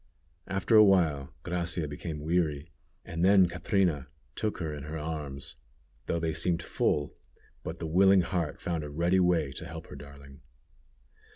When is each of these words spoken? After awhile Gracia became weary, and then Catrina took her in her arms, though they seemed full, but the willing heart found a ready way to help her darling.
After 0.47 0.75
awhile 0.75 1.31
Gracia 1.43 1.87
became 1.87 2.21
weary, 2.21 2.71
and 3.05 3.23
then 3.23 3.47
Catrina 3.47 4.07
took 4.33 4.57
her 4.57 4.73
in 4.73 4.85
her 4.85 4.97
arms, 4.97 5.57
though 6.07 6.19
they 6.19 6.33
seemed 6.33 6.63
full, 6.63 7.13
but 7.61 7.77
the 7.77 7.85
willing 7.85 8.21
heart 8.21 8.59
found 8.59 8.83
a 8.83 8.89
ready 8.89 9.19
way 9.19 9.51
to 9.51 9.65
help 9.67 9.85
her 9.89 9.95
darling. 9.95 10.41